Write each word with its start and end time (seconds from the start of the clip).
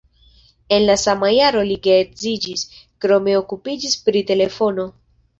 En 0.75 0.79
la 0.85 0.93
sama 1.01 1.27
jaro 1.33 1.59
li 1.71 1.75
geedziĝis, 1.87 2.63
krome 3.05 3.35
okupiĝis 3.41 3.99
pri 4.07 4.23
telefono. 4.33 4.87